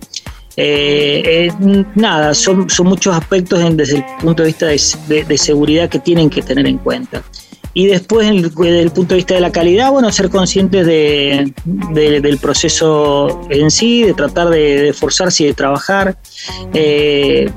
Eh, 0.60 1.50
eh, 1.50 1.86
nada, 1.94 2.34
son, 2.34 2.68
son 2.68 2.88
muchos 2.88 3.16
aspectos 3.16 3.60
desde 3.75 3.98
el 3.98 4.06
punto 4.20 4.42
de 4.42 4.48
vista 4.48 4.66
de, 4.66 5.38
seguridad 5.38 5.88
que 5.88 6.00
tienen 6.00 6.30
que 6.30 6.42
tener 6.42 6.66
en 6.66 6.80
cuenta. 6.80 7.24
Y 7.77 7.86
después, 7.86 8.27
desde 8.27 8.81
el 8.81 8.89
punto 8.89 9.10
de 9.10 9.17
vista 9.17 9.36
de 9.36 9.39
la 9.39 9.51
calidad, 9.51 9.91
bueno, 9.91 10.12
ser 10.12 10.31
conscientes 10.31 10.84
de, 10.84 11.53
del 11.93 12.38
proceso 12.39 13.39
en 13.51 13.69
sí, 13.69 14.01
de 14.01 14.15
tratar 14.15 14.50
de, 14.50 14.89
esforzarse 14.89 15.43
y 15.43 15.46
de 15.46 15.53
trabajar 15.53 16.17
eh, 16.74 17.51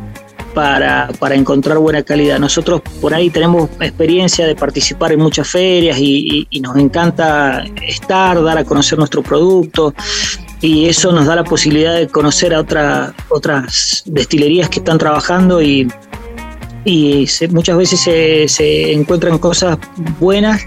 para, 0.52 1.08
para, 1.18 1.36
encontrar 1.36 1.78
buena 1.78 2.02
calidad. 2.02 2.38
Nosotros 2.38 2.82
por 3.00 3.14
ahí 3.14 3.30
tenemos 3.30 3.70
experiencia 3.80 4.46
de 4.46 4.54
participar 4.54 5.12
en 5.12 5.20
muchas 5.20 5.48
ferias 5.48 5.96
y, 5.98 6.46
y 6.50 6.60
nos 6.60 6.76
encanta 6.76 7.64
estar, 7.80 8.42
dar 8.42 8.58
a 8.58 8.64
conocer 8.64 8.98
nuestro 8.98 9.22
producto 9.22 9.94
y 10.60 10.86
eso 10.86 11.12
nos 11.12 11.24
da 11.24 11.36
la 11.36 11.44
posibilidad 11.44 11.94
de 11.94 12.08
conocer 12.08 12.52
a 12.52 12.60
otra, 12.60 13.14
otras 13.30 14.02
destilerías 14.04 14.68
que 14.68 14.80
están 14.80 14.98
trabajando 14.98 15.62
y, 15.62 15.88
y 16.84 17.28
muchas 17.50 17.76
veces 17.76 18.00
se, 18.00 18.48
se, 18.48 18.92
encuentran 18.92 19.38
cosas 19.38 19.78
buenas, 20.18 20.62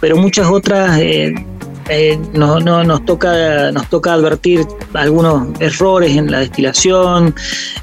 pero 0.00 0.16
muchas 0.16 0.48
otras 0.48 0.98
eh, 0.98 1.34
eh, 1.88 2.18
no, 2.32 2.60
nos, 2.60 3.04
toca, 3.04 3.72
nos 3.72 3.88
toca 3.88 4.12
advertir 4.12 4.66
algunos 4.94 5.48
errores 5.60 6.16
en 6.16 6.30
la 6.30 6.40
destilación. 6.40 7.34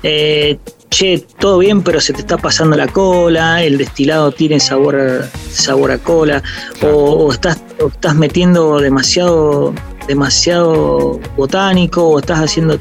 Eh, 0.04 0.58
che, 0.90 1.26
todo 1.40 1.60
bien, 1.60 1.82
pero 1.84 2.02
se 2.02 2.12
te 2.12 2.20
está 2.20 2.38
pasando 2.38 2.76
la 2.76 2.88
cola, 2.88 3.64
el 3.64 3.78
destilado 3.78 4.32
tiene 4.32 4.60
sabor, 4.60 5.26
sabor 5.50 5.92
a 5.92 5.98
cola, 5.98 6.44
o, 6.82 7.32
estás, 7.32 7.62
o 7.80 7.88
estás 7.88 8.14
metiendo 8.16 8.78
demasiado 8.80 9.74
demasiado 10.08 11.20
botánico 11.38 12.04
o 12.04 12.20
estás 12.20 12.40
haciendo... 12.40 12.78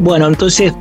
Bueno, 0.00 0.26
entonces, 0.26 0.72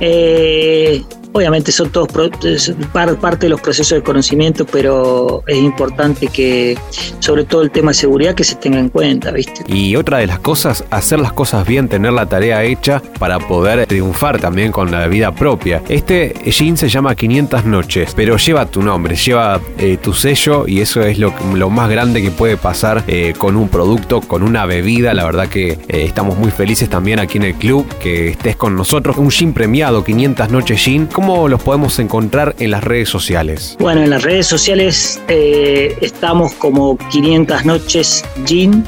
eh, 0.00 1.04
obviamente 1.32 1.72
son 1.72 1.90
todos 1.90 2.08
parte 2.08 3.46
de 3.46 3.48
los 3.48 3.60
procesos 3.60 3.98
de 3.98 4.02
conocimiento, 4.02 4.66
pero 4.66 5.42
es 5.46 5.58
importante 5.58 6.28
que, 6.28 6.78
sobre 7.18 7.44
todo 7.44 7.62
el 7.62 7.70
tema 7.70 7.90
de 7.90 7.94
seguridad, 7.94 8.34
que 8.34 8.44
se 8.44 8.56
tenga 8.56 8.78
en 8.78 8.88
cuenta, 8.88 9.30
¿viste? 9.30 9.64
Y 9.66 9.96
otra 9.96 10.18
de 10.18 10.26
las 10.26 10.38
cosas, 10.38 10.84
hacer 10.90 11.20
las 11.20 11.32
cosas 11.32 11.66
bien, 11.66 11.88
tener 11.88 12.12
la 12.12 12.26
tarea 12.26 12.64
hecha 12.64 13.02
para 13.18 13.38
poder 13.38 13.86
triunfar 13.86 14.40
también 14.40 14.72
con 14.72 14.90
la 14.90 15.06
vida 15.06 15.32
propia. 15.32 15.82
Este 15.88 16.34
jean 16.46 16.76
se 16.76 16.88
llama 16.88 17.14
500 17.14 17.64
noches, 17.64 18.12
pero 18.14 18.36
lleva 18.36 18.66
tu 18.66 18.82
nombre, 18.82 19.16
lleva 19.16 19.60
eh, 19.78 19.98
tu 20.00 20.12
sello 20.12 20.66
y 20.66 20.80
eso 20.80 21.02
es 21.02 21.18
lo, 21.18 21.30
más 21.70 21.90
grande 21.90 22.22
que 22.22 22.30
puede 22.30 22.56
pasar 22.56 23.04
eh, 23.06 23.34
con 23.36 23.56
un 23.56 23.68
producto, 23.68 24.20
con 24.20 24.42
una 24.42 24.66
bebida. 24.66 25.14
La 25.14 25.24
verdad 25.24 25.48
que 25.48 25.72
eh, 25.72 25.78
estamos 25.88 26.36
muy 26.36 26.50
felices 26.50 26.88
también 26.88 27.18
aquí 27.18 27.38
en 27.38 27.44
el 27.44 27.54
club 27.54 27.86
que 27.98 28.28
estés 28.28 28.56
con 28.56 28.76
nosotros. 28.76 29.16
Un 29.18 29.30
jean 29.30 29.52
premiado, 29.52 30.04
500 30.04 30.50
noches 30.50 30.84
jean. 30.84 31.06
¿Cómo 31.20 31.50
los 31.50 31.62
podemos 31.62 31.98
encontrar 31.98 32.56
en 32.60 32.70
las 32.70 32.82
redes 32.82 33.10
sociales? 33.10 33.76
Bueno, 33.78 34.02
en 34.02 34.08
las 34.08 34.22
redes 34.22 34.46
sociales 34.46 35.20
estamos 35.28 36.54
como 36.54 36.96
500 36.96 37.66
noches 37.66 38.24
jean 38.46 38.82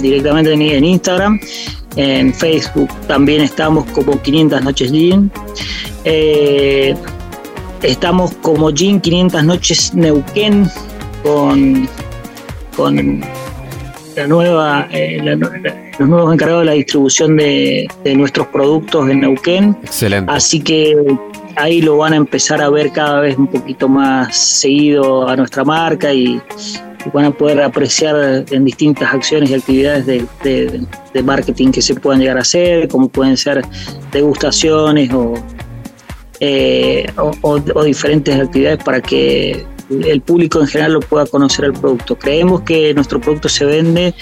directamente 0.00 0.54
en 0.54 0.82
Instagram. 0.82 1.38
En 1.96 2.32
Facebook 2.32 2.88
también 3.06 3.42
estamos 3.42 3.84
como 3.90 4.18
500 4.18 4.64
noches 4.64 4.92
Jean. 4.92 5.30
Eh, 6.06 6.94
estamos 7.82 8.32
como 8.40 8.70
Jean 8.70 8.98
500 8.98 9.44
noches 9.44 9.92
Neuquén 9.92 10.70
con, 11.22 11.86
con 12.78 13.20
la 14.16 14.26
nueva, 14.26 14.88
eh, 14.90 15.20
los 15.98 16.08
nuevos 16.08 16.32
encargados 16.32 16.62
de 16.62 16.66
la 16.66 16.72
distribución 16.72 17.36
de, 17.36 17.88
nuestros 18.16 18.46
productos 18.46 19.10
en 19.10 19.20
Neuquén. 19.20 19.76
Excelente. 19.82 20.32
Así 20.32 20.60
que 20.60 20.96
ahí 21.58 21.82
lo 21.82 21.96
van 21.98 22.12
a 22.12 22.16
empezar 22.16 22.62
a 22.62 22.70
ver 22.70 22.92
cada 22.92 23.20
vez 23.20 23.36
un 23.36 23.48
poquito 23.48 23.88
más 23.88 24.36
seguido 24.36 25.28
a 25.28 25.36
nuestra 25.36 25.64
marca 25.64 26.12
y, 26.12 26.40
van 27.12 27.24
a 27.24 27.30
poder 27.30 27.62
apreciar 27.62 28.44
en 28.50 28.64
distintas 28.66 29.14
acciones 29.14 29.48
y 29.48 29.54
actividades 29.54 30.04
de, 30.04 31.22
marketing 31.24 31.70
que 31.70 31.80
se 31.80 31.94
puedan 31.94 32.20
llegar 32.20 32.36
a 32.36 32.42
hacer, 32.42 32.86
como 32.88 33.08
pueden 33.08 33.36
ser 33.36 33.62
degustaciones 34.12 35.08
eh, 36.40 37.06
o, 37.16 37.82
diferentes 37.82 38.38
actividades 38.38 38.84
para 38.84 39.00
que 39.00 39.64
el 39.88 40.20
público 40.20 40.60
en 40.60 40.66
general 40.66 40.94
lo 40.94 41.00
pueda 41.00 41.24
conocer 41.24 41.64
el 41.66 41.72
producto. 41.72 42.16
Creemos 42.16 42.60
que 42.62 42.92
nuestro 42.92 43.20
producto 43.20 43.48
se 43.48 43.64
vende 43.64 44.14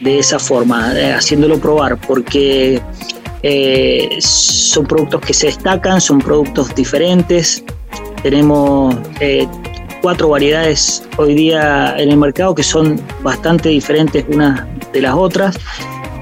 de 0.00 0.18
esa 0.18 0.38
forma, 0.38 0.92
eh, 0.98 1.14
haciéndolo 1.14 1.58
probar, 1.58 1.98
porque 1.98 2.82
eh, 3.44 4.16
son 4.20 4.86
productos 4.86 5.20
que 5.20 5.34
se 5.34 5.46
destacan, 5.46 6.00
son 6.00 6.18
productos 6.18 6.74
diferentes. 6.74 7.62
Tenemos 8.22 8.96
cuatro 10.04 10.28
variedades 10.28 11.02
hoy 11.16 11.34
día 11.34 11.94
en 11.98 12.10
el 12.10 12.18
mercado 12.18 12.54
que 12.54 12.62
son 12.62 13.00
bastante 13.22 13.70
diferentes 13.70 14.24
unas 14.28 14.62
de 14.92 15.00
las 15.00 15.14
otras 15.14 15.56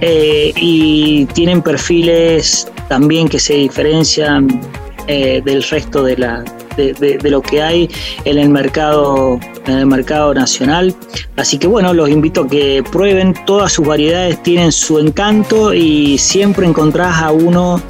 eh, 0.00 0.52
y 0.57 1.26
tienen 1.26 1.62
perfiles 1.62 2.71
también 2.88 3.29
que 3.29 3.38
se 3.38 3.55
diferencian 3.55 4.61
eh, 5.07 5.43
del 5.45 5.62
resto 5.62 6.02
de, 6.02 6.17
la, 6.17 6.45
de, 6.76 7.19
lo 7.23 7.43
que 7.43 7.62
hay 7.62 7.91
en 8.25 8.38
el 8.38 8.49
mercado 8.49 9.38
en 9.67 9.79
el 9.79 9.87
mercado 9.87 10.35
nacional. 10.35 10.95
Así 11.37 11.59
que 11.59 11.67
bueno, 11.67 11.95
los 11.95 12.09
invito 12.09 12.43
a 12.43 12.49
que 12.49 12.83
prueben, 12.91 13.35
todas 13.47 13.73
sus 13.73 13.87
variedades 13.87 14.43
tienen 14.43 14.73
su 14.73 14.99
encanto 14.99 15.73
y 15.73 16.19
siempre 16.19 16.67
encontrás 16.67 17.23
a 17.23 17.31
uno 17.31 17.81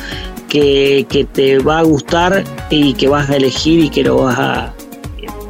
que, 0.49 1.07
que 1.09 1.25
te 1.25 1.59
va 1.59 1.79
a 1.79 1.83
gustar 1.83 2.45
y 2.71 2.95
que 2.95 3.09
vas 3.09 3.31
a 3.31 3.37
elegir 3.37 3.81
y 3.85 3.89
que 3.89 4.03
lo 4.03 4.19
vas 4.19 4.39
a, 4.39 4.75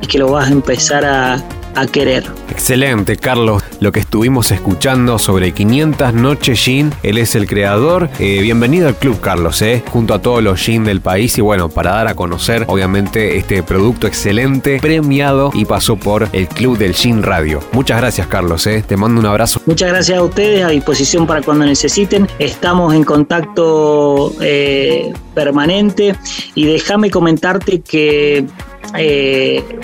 y 0.00 0.06
que 0.06 0.18
lo 0.18 0.30
vas 0.30 0.48
a 0.48 0.52
empezar 0.52 1.04
a, 1.04 1.42
a 1.74 1.86
querer. 1.86 2.24
Excelente, 2.50 3.16
Carlos. 3.16 3.62
Lo 3.80 3.92
que 3.92 4.00
estuvimos 4.00 4.50
escuchando 4.50 5.18
sobre 5.18 5.52
500 5.52 6.14
Noches 6.14 6.58
Gin, 6.60 6.92
él 7.02 7.18
es 7.18 7.34
el 7.34 7.46
creador. 7.46 8.10
Eh, 8.18 8.40
bienvenido 8.42 8.88
al 8.88 8.94
club, 8.94 9.20
Carlos, 9.20 9.62
eh, 9.62 9.82
junto 9.90 10.14
a 10.14 10.20
todos 10.20 10.42
los 10.42 10.60
gin 10.60 10.84
del 10.84 11.00
país. 11.00 11.36
Y 11.38 11.40
bueno, 11.40 11.68
para 11.68 11.92
dar 11.92 12.08
a 12.08 12.14
conocer, 12.14 12.64
obviamente, 12.68 13.36
este 13.36 13.62
producto 13.62 14.06
excelente, 14.06 14.78
premiado 14.80 15.50
y 15.54 15.64
pasó 15.64 15.96
por 15.96 16.28
el 16.32 16.46
Club 16.46 16.78
del 16.78 16.94
Gin 16.94 17.22
Radio. 17.22 17.60
Muchas 17.72 17.98
gracias, 17.98 18.26
Carlos. 18.26 18.66
Eh. 18.66 18.84
Te 18.86 18.96
mando 18.96 19.20
un 19.20 19.26
abrazo. 19.26 19.60
Muchas 19.66 19.88
gracias 19.88 20.18
a 20.18 20.22
ustedes, 20.22 20.64
a 20.64 20.68
disposición 20.68 21.26
para 21.26 21.42
cuando 21.42 21.64
necesiten. 21.64 22.28
Estamos 22.38 22.94
en 22.94 23.04
contacto 23.04 24.34
eh, 24.40 25.12
permanente 25.34 26.14
y 26.54 26.66
déjame 26.66 27.10
comentarte 27.10 27.80
que 27.80 28.46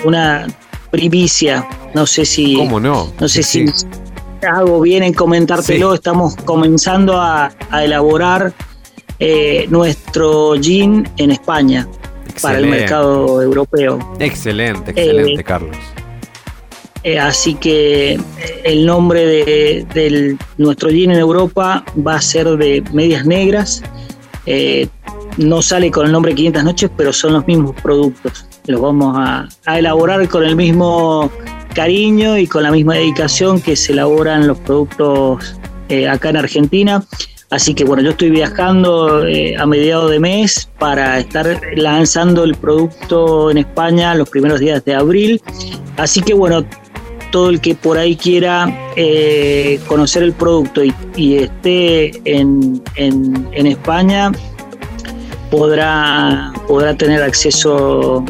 una 0.05 0.45
primicia. 0.89 1.67
No 1.93 2.05
sé 2.05 2.25
si. 2.25 2.55
¿Cómo 2.55 2.79
no? 2.79 3.11
No 3.19 3.27
sé 3.27 3.43
si 3.43 3.65
hago 4.47 4.81
bien 4.81 5.03
en 5.03 5.13
comentártelo. 5.13 5.93
Estamos 5.93 6.35
comenzando 6.37 7.19
a, 7.19 7.51
elaborar 7.71 8.53
eh, 9.19 9.65
nuestro 9.69 10.53
gin 10.59 11.07
en 11.17 11.31
España 11.31 11.87
para 12.41 12.59
el 12.59 12.67
mercado 12.67 13.41
europeo. 13.41 13.99
Excelente, 14.19 14.91
excelente, 14.91 15.41
eh, 15.41 15.43
Carlos. 15.43 15.77
Eh, 17.03 17.17
así 17.17 17.55
que 17.55 18.19
el 18.63 18.85
nombre 18.85 19.25
de, 19.25 19.87
de, 19.93 20.37
nuestro 20.57 20.89
gin 20.89 21.11
en 21.11 21.19
Europa 21.19 21.85
va 22.05 22.15
a 22.15 22.21
ser 22.21 22.47
de 22.57 22.83
medias 22.93 23.25
negras. 23.25 23.83
no 25.37 25.61
sale 25.61 25.91
con 25.91 26.05
el 26.05 26.11
nombre 26.11 26.35
500 26.35 26.63
noches, 26.63 26.91
pero 26.97 27.13
son 27.13 27.33
los 27.33 27.47
mismos 27.47 27.75
productos 27.81 28.48
los 28.69 28.81
vamos 28.81 29.15
a, 29.17 29.47
elaborar 29.77 30.27
con 30.29 30.43
el 30.43 30.55
mismo 30.55 31.29
cariño 31.73 32.37
y 32.37 32.47
con 32.47 32.63
la 32.63 32.71
misma 32.71 32.95
dedicación 32.95 33.61
que 33.61 33.75
se 33.75 33.93
elaboran 33.93 34.47
los 34.47 34.57
productos 34.59 35.59
eh, 35.89 36.07
acá 36.07 36.29
en 36.29 36.37
Argentina. 36.37 37.03
Así 37.51 37.73
que 37.73 37.83
bueno, 37.83 38.03
yo 38.03 38.11
estoy 38.11 38.29
viajando 38.29 39.25
eh, 39.25 39.57
a 39.57 39.65
mediados 39.65 40.11
de 40.11 40.19
mes 40.19 40.69
para 40.77 41.17
estar 41.17 41.59
lanzando 41.75 42.43
el 42.43 42.53
producto 42.55 43.49
en 43.49 43.57
España 43.57 44.13
los 44.13 44.29
primeros 44.29 44.59
días 44.59 44.85
de 44.85 44.93
abril. 44.93 45.41
Así 45.97 46.21
que 46.21 46.35
bueno, 46.35 46.63
todo 47.31 47.49
el 47.49 47.59
que 47.59 47.73
por 47.73 47.97
ahí 47.97 48.15
quiera 48.15 48.91
eh, 48.95 49.79
conocer 49.87 50.23
el 50.23 50.33
producto 50.33 50.83
y, 50.83 51.35
esté 51.35 52.11
en, 52.25 52.81
en, 52.95 53.67
España 53.67 54.31
podrá, 55.49 56.53
podrá 56.67 56.95
tener 56.95 57.21
acceso 57.21 58.23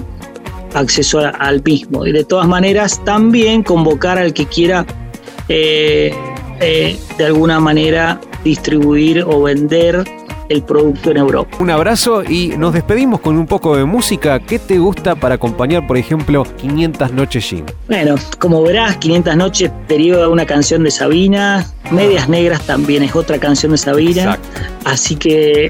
acceso 0.73 1.19
al 1.19 1.61
mismo. 1.63 2.05
Y 2.05 2.11
de 2.11 2.23
todas 2.23 2.47
maneras, 2.47 3.03
también 3.03 3.63
convocar 3.63 4.17
al 4.17 4.33
que 4.33 4.45
quiera 4.45 4.85
eh, 5.47 6.13
eh, 6.59 6.97
de 7.17 7.25
alguna 7.25 7.59
manera 7.59 8.19
distribuir 8.43 9.23
o 9.27 9.41
vender 9.41 10.03
el 10.49 10.63
producto 10.63 11.11
en 11.11 11.17
Europa. 11.17 11.57
Un 11.59 11.69
abrazo 11.69 12.23
y 12.23 12.49
nos 12.57 12.73
despedimos 12.73 13.21
con 13.21 13.37
un 13.37 13.45
poco 13.45 13.77
de 13.77 13.85
música. 13.85 14.39
¿Qué 14.39 14.59
te 14.59 14.77
gusta 14.79 15.15
para 15.15 15.35
acompañar, 15.35 15.87
por 15.87 15.97
ejemplo, 15.97 16.43
500 16.57 17.13
Noches 17.13 17.45
Gin? 17.45 17.65
Bueno, 17.87 18.15
como 18.39 18.61
verás, 18.63 18.97
500 18.97 19.35
Noches 19.35 19.71
deriva 19.87 20.27
una 20.27 20.45
canción 20.45 20.83
de 20.83 20.91
Sabina. 20.91 21.65
Medias 21.91 22.27
Negras 22.27 22.61
también 22.65 23.03
es 23.03 23.15
otra 23.15 23.37
canción 23.37 23.71
de 23.71 23.77
Sabina. 23.77 24.37
Así 24.85 25.15
que 25.15 25.69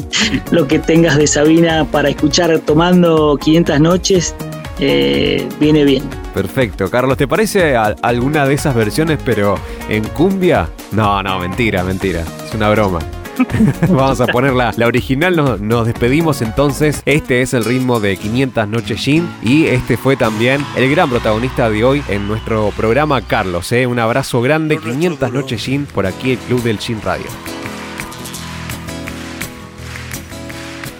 lo 0.50 0.66
que 0.66 0.78
tengas 0.78 1.16
de 1.16 1.26
Sabina 1.26 1.86
para 1.90 2.08
escuchar 2.08 2.58
tomando 2.60 3.38
500 3.40 3.80
Noches 3.80 4.34
eh, 4.80 5.48
viene 5.58 5.84
bien. 5.84 6.02
Perfecto. 6.34 6.90
Carlos, 6.90 7.16
¿te 7.16 7.26
parece 7.26 7.76
alguna 7.76 8.46
de 8.46 8.54
esas 8.54 8.74
versiones, 8.74 9.18
pero 9.24 9.56
en 9.88 10.04
cumbia? 10.08 10.68
No, 10.92 11.22
no, 11.22 11.38
mentira, 11.38 11.82
mentira. 11.82 12.22
Es 12.46 12.54
una 12.54 12.70
broma. 12.70 13.00
Vamos 13.88 14.20
a 14.20 14.26
poner 14.26 14.52
la, 14.52 14.72
original. 14.86 15.36
Nos, 15.60 15.86
despedimos 15.86 16.42
entonces. 16.42 17.02
Este 17.04 17.42
es 17.42 17.54
el 17.54 17.64
ritmo 17.64 18.00
de 18.00 18.16
500 18.16 18.68
Noches 18.68 19.00
Gin. 19.00 19.28
Y 19.42 19.66
este 19.66 19.96
fue 19.96 20.16
también 20.16 20.64
el 20.76 20.90
gran 20.90 21.10
protagonista 21.10 21.70
de 21.70 21.84
hoy 21.84 22.02
en 22.08 22.26
nuestro 22.26 22.72
programa, 22.76 23.20
Carlos. 23.22 23.70
¿eh? 23.72 23.86
Un 23.86 23.98
abrazo 23.98 24.40
grande. 24.42 24.78
500 24.78 25.32
Noches 25.32 25.62
Gin 25.62 25.86
por 25.86 26.06
aquí, 26.06 26.32
el 26.32 26.38
Club 26.38 26.62
del 26.62 26.78
Gin 26.78 27.00
Radio. 27.02 27.26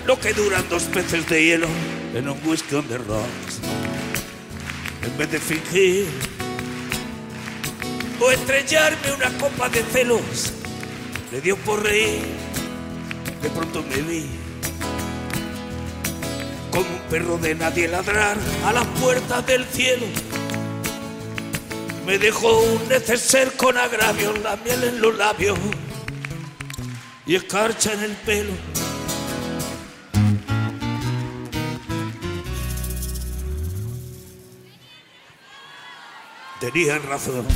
Lo 0.07 0.19
que 0.19 0.33
duran 0.33 0.65
dos 0.71 0.85
peces 0.85 1.29
de 1.29 1.45
hielo 1.45 1.67
en 2.15 2.29
un 2.29 2.39
whisky 2.45 2.77
on 2.77 2.87
the 2.87 2.99
rocks. 2.99 3.61
En 5.05 5.19
vez 5.19 5.31
de 5.31 5.39
fingir 5.39 6.07
o 8.21 8.31
estrellarme 8.31 9.13
una 9.17 9.31
copa 9.39 9.69
de 9.69 9.83
celos 9.83 10.58
le 11.31 11.41
dio 11.41 11.57
por 11.59 11.83
reír. 11.83 12.23
De 13.43 13.51
pronto 13.51 13.83
me 13.83 13.97
vi 14.03 14.27
como 16.71 16.89
un 16.89 17.01
perro 17.11 17.39
de 17.39 17.55
nadie 17.55 17.89
ladrar 17.89 18.37
a 18.65 18.73
las 18.73 18.87
puertas 19.01 19.47
del 19.47 19.65
cielo. 19.67 20.07
Me 22.07 22.19
dejó 22.19 22.61
un 22.61 22.89
neceser 22.89 23.53
con 23.53 23.77
agravios, 23.77 24.39
la 24.41 24.57
miel 24.57 24.85
en 24.85 25.01
los 25.01 25.17
labios 25.17 25.59
y 27.27 27.35
escarcha 27.35 27.93
en 27.93 28.03
el 28.03 28.13
pelo. 28.13 28.53
Tenían 36.61 37.03
razón. 37.05 37.47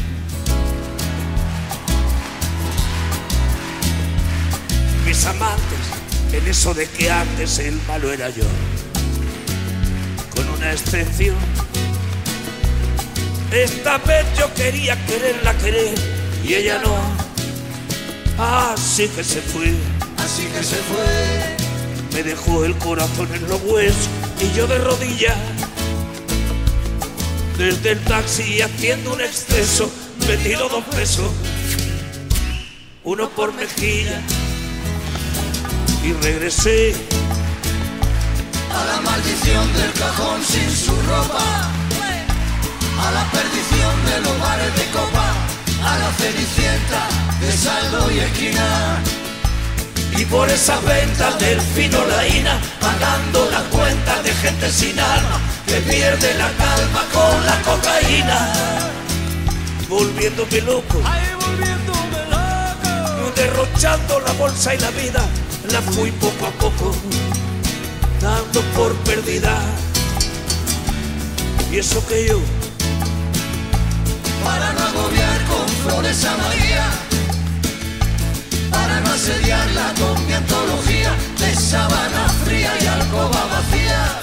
Mis 5.12 5.26
amantes 5.26 5.84
en 6.32 6.48
eso 6.48 6.72
de 6.72 6.88
que 6.88 7.10
antes 7.10 7.58
el 7.58 7.78
malo 7.86 8.10
era 8.10 8.30
yo. 8.30 8.44
Con 10.34 10.48
una 10.48 10.72
excepción. 10.72 11.36
Esta 13.52 13.98
vez 13.98 14.24
yo 14.38 14.52
quería 14.54 14.96
quererla 15.04 15.52
querer 15.58 15.94
y 16.42 16.54
ella 16.54 16.80
no. 16.82 16.96
Así 18.42 19.06
que 19.08 19.22
se 19.22 19.42
fue. 19.42 19.74
Así 20.16 20.46
que 20.46 20.62
se 20.62 20.76
fue. 20.76 21.56
Me 22.14 22.22
dejó 22.22 22.64
el 22.64 22.74
corazón 22.78 23.28
en 23.34 23.46
los 23.50 23.60
huesos 23.64 24.08
y 24.40 24.56
yo 24.56 24.66
de 24.66 24.78
rodillas. 24.78 25.36
Desde 27.58 27.90
el 27.90 28.00
taxi 28.04 28.62
haciendo 28.62 29.12
un 29.12 29.20
exceso, 29.20 29.92
me 30.26 30.38
tiro 30.38 30.70
dos 30.70 30.84
pesos. 30.84 31.30
Uno 33.04 33.28
por 33.28 33.52
mejilla 33.52 34.22
y 36.02 36.12
regresé. 36.14 36.94
A 38.74 38.84
la 38.84 39.00
maldición 39.02 39.72
del 39.74 39.92
cajón 39.92 40.42
sin 40.42 40.70
su 40.70 40.92
ropa, 41.02 41.70
a 43.00 43.10
la 43.10 43.24
perdición 43.30 43.94
de 44.06 44.20
los 44.20 44.40
bares 44.40 44.74
de 44.76 44.86
copa, 44.90 45.26
a 45.84 45.98
la 45.98 46.12
cenicienta 46.12 47.08
de 47.40 47.52
saldo 47.52 48.10
y 48.10 48.18
esquina. 48.20 48.98
Y 50.18 50.24
por 50.26 50.48
esas 50.50 50.82
ventas 50.84 51.38
del 51.38 51.60
fino 51.60 52.04
laína, 52.04 52.60
pagando 52.80 53.50
las 53.50 53.62
cuentas 53.64 54.22
de 54.24 54.32
gente 54.34 54.70
sin 54.70 54.98
alma, 54.98 55.40
que 55.66 55.80
pierde 55.80 56.34
la 56.34 56.50
calma 56.52 57.02
con 57.12 57.46
la 57.46 57.62
cocaína. 57.62 58.52
Volviéndome 59.88 60.60
loco, 60.62 61.00
Ay, 61.04 61.28
volviéndome 61.38 62.18
loco, 62.30 63.32
derrochando 63.36 64.20
la 64.20 64.32
bolsa 64.32 64.74
y 64.74 64.78
la 64.78 64.90
vida 64.90 65.24
la 65.70 65.80
fui 65.80 66.10
poco 66.12 66.46
a 66.46 66.50
poco 66.52 66.94
dando 68.20 68.60
por 68.76 68.94
perdida. 69.04 69.58
Y 71.70 71.78
eso 71.78 72.06
que 72.06 72.28
yo, 72.28 72.40
para 74.44 74.72
no 74.74 74.80
agobiar 74.80 75.44
con 75.46 75.68
flores 75.84 76.24
a 76.24 76.36
María, 76.36 76.84
para 78.70 79.00
no 79.00 79.12
asediarla 79.12 79.94
con 79.94 80.26
mi 80.26 80.32
antología 80.34 81.14
de 81.38 81.54
sábana 81.54 82.28
fría 82.44 82.72
y 82.80 82.86
alcoba 82.86 83.46
vacía. 83.46 84.20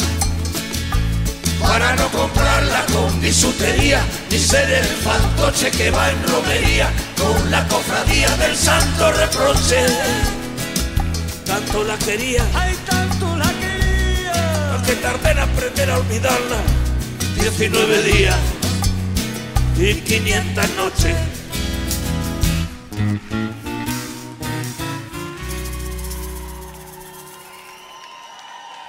Para 1.59 1.95
no 1.95 2.07
comprarla 2.09 2.85
con 2.93 3.19
bisutería, 3.19 4.01
ni 4.31 4.39
ser 4.39 4.69
el 4.71 4.85
fantoche 4.85 5.71
que 5.71 5.91
va 5.91 6.09
en 6.09 6.23
romería 6.27 6.89
con 7.17 7.51
la 7.51 7.67
cofradía 7.67 8.29
del 8.37 8.55
santo 8.55 9.11
reproche 9.11 10.38
tanto 11.59 11.83
la 11.83 11.97
quería, 11.97 12.45
ay 12.55 12.73
tanto 12.85 13.35
la 13.35 13.51
quería, 13.59 14.81
que 14.85 14.95
tardé 14.95 15.31
en 15.31 15.39
aprender 15.39 15.91
a 15.91 15.97
olvidarla. 15.97 16.61
19 17.35 18.03
días 18.03 18.37
y 19.77 19.93
500 19.95 20.69
noches. 20.75 21.15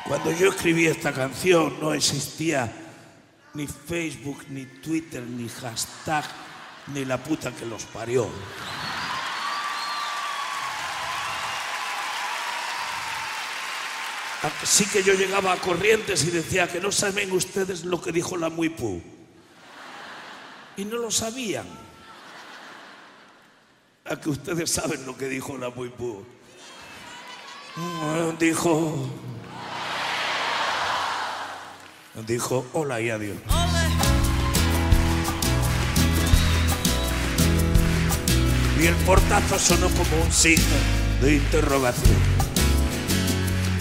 Cuando 0.07 0.33
yo 0.33 0.51
escribí 0.51 0.87
esta 0.87 1.13
canción 1.13 1.75
no 1.81 1.93
existía 1.93 2.73
ni 3.55 3.67
Facebook, 3.67 4.45
ni 4.49 4.65
Twitter, 4.67 5.23
ni 5.23 5.49
hashtag, 5.49 6.25
ni 6.95 7.05
la 7.05 7.19
puta 7.19 7.51
que 7.51 7.67
los 7.67 7.85
parió. 7.85 8.29
Así 14.43 14.87
que 14.87 15.03
yo 15.03 15.13
llegaba 15.15 15.53
a 15.53 15.57
Corrientes 15.57 16.25
y 16.25 16.31
decía 16.31 16.67
que 16.67 16.81
no 16.81 16.91
saben 16.91 17.31
ustedes 17.33 17.85
lo 17.85 18.01
que 18.01 18.11
dijo 18.11 18.39
la 18.39 18.49
Muipú. 18.49 19.03
Y 20.77 20.85
no 20.87 20.97
lo 20.97 21.11
sabían. 21.11 21.67
A 24.07 24.17
que 24.17 24.31
ustedes 24.31 24.71
saben 24.71 25.05
lo 25.05 25.17
que 25.17 25.29
dijo 25.29 25.59
la 25.59 25.69
Muipú. 25.69 26.25
Dijo. 28.39 29.11
Dijo 32.27 32.67
hola 32.73 33.01
y 33.01 33.11
adiós. 33.11 33.37
Y 38.81 38.87
el 38.87 38.95
portazo 39.05 39.59
sonó 39.59 39.89
como 39.91 40.25
un 40.25 40.33
signo 40.33 40.77
de 41.21 41.35
interrogación 41.35 42.30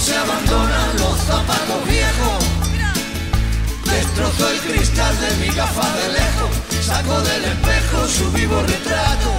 Se 0.00 0.16
abandonan 0.16 0.96
los 0.98 1.18
zapatos 1.18 1.84
viejos. 1.86 2.44
Destrozó 3.84 4.48
el 4.48 4.60
cristal 4.60 5.14
de 5.20 5.36
mi 5.36 5.54
gafa 5.54 5.86
de 5.96 6.12
lejos, 6.12 6.50
sacó 6.82 7.20
del 7.20 7.44
espejo 7.44 8.08
su 8.08 8.32
vivo 8.32 8.62
retrato. 8.62 9.30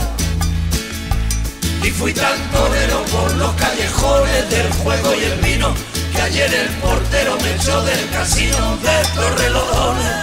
Y 1.84 1.90
fui 1.90 2.14
tan 2.14 2.38
torero 2.52 3.04
por 3.06 3.34
los 3.38 3.54
callejones 3.56 4.50
del 4.52 4.72
juego 4.74 5.16
y 5.16 5.24
el 5.24 5.40
vino, 5.40 5.74
que 6.14 6.22
ayer 6.22 6.54
el 6.54 6.70
portero 6.76 7.38
me 7.42 7.56
echó 7.56 7.82
del 7.84 8.10
casino 8.12 8.78
de 8.78 9.06
Torrelodones. 9.16 10.16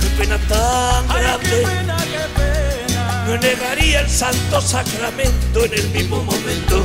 Qué 0.00 0.06
pena 0.18 0.38
tan 0.48 1.08
grande. 1.08 1.66
No 3.26 3.38
negaría 3.38 4.00
el 4.00 4.10
santo 4.10 4.60
sacramento 4.60 5.64
en 5.64 5.72
el 5.72 5.88
mismo 5.90 6.22
momento 6.24 6.84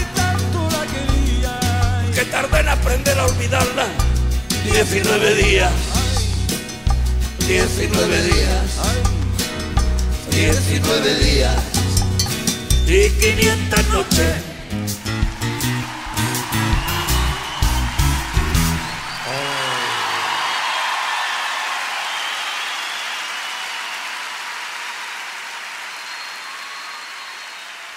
que 2.25 2.59
en 2.59 2.69
aprender 2.69 3.17
a 3.17 3.25
olvidarla. 3.25 3.87
19 4.63 5.35
días, 5.35 5.71
19 7.47 8.21
días, 8.23 8.79
19 10.29 11.15
días 11.15 11.55
y 12.85 13.09
500 13.09 13.87
noches. 13.89 14.35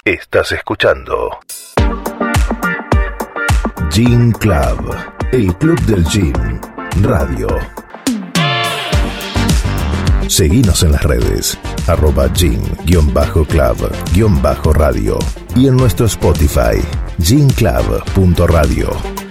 Estás 0.03 0.51
escuchando 0.51 1.39
Gym 3.95 4.31
Club, 4.33 4.93
el 5.31 5.55
club 5.55 5.79
del 5.83 6.03
gym, 6.03 6.33
radio. 7.01 7.47
Seguinos 10.27 10.83
en 10.83 10.91
las 10.91 11.01
redes, 11.03 11.57
arroba 11.87 12.27
gym-club-radio 12.33 15.19
y 15.55 15.67
en 15.67 15.77
nuestro 15.77 16.07
Spotify, 16.07 16.81
gymclub.radio. 17.19 19.24